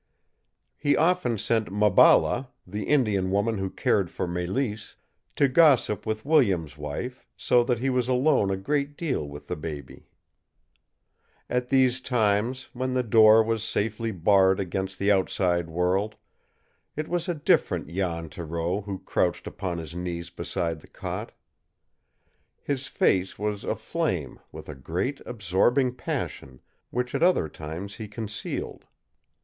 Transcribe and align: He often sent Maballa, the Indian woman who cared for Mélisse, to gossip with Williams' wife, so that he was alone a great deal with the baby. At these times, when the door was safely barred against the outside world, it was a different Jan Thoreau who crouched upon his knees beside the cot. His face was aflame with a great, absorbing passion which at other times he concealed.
He 0.79 0.97
often 0.97 1.37
sent 1.37 1.69
Maballa, 1.71 2.47
the 2.65 2.85
Indian 2.85 3.29
woman 3.29 3.59
who 3.59 3.69
cared 3.69 4.09
for 4.09 4.25
Mélisse, 4.27 4.95
to 5.35 5.47
gossip 5.47 6.07
with 6.07 6.25
Williams' 6.25 6.75
wife, 6.75 7.27
so 7.37 7.63
that 7.63 7.77
he 7.77 7.91
was 7.91 8.07
alone 8.07 8.49
a 8.49 8.57
great 8.57 8.97
deal 8.97 9.27
with 9.27 9.45
the 9.45 9.55
baby. 9.55 10.07
At 11.51 11.69
these 11.69 12.01
times, 12.01 12.67
when 12.73 12.95
the 12.95 13.03
door 13.03 13.43
was 13.43 13.63
safely 13.63 14.11
barred 14.11 14.59
against 14.59 14.97
the 14.97 15.11
outside 15.11 15.69
world, 15.69 16.15
it 16.95 17.07
was 17.07 17.29
a 17.29 17.35
different 17.35 17.87
Jan 17.87 18.27
Thoreau 18.27 18.81
who 18.81 18.97
crouched 19.05 19.45
upon 19.45 19.77
his 19.77 19.93
knees 19.93 20.31
beside 20.31 20.79
the 20.79 20.87
cot. 20.87 21.31
His 22.63 22.87
face 22.87 23.37
was 23.37 23.63
aflame 23.63 24.39
with 24.51 24.67
a 24.67 24.73
great, 24.73 25.21
absorbing 25.27 25.93
passion 25.93 26.59
which 26.89 27.13
at 27.13 27.21
other 27.21 27.47
times 27.47 27.97
he 27.97 28.07
concealed. 28.07 28.85